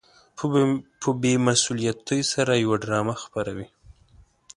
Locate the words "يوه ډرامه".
2.63-3.15